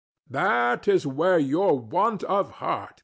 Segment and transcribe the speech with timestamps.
[0.31, 2.99] That is where your want of heart came in.